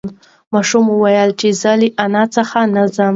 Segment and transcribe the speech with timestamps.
[0.53, 3.09] ماشوم وویل چې زه له انا څخه نه ځم.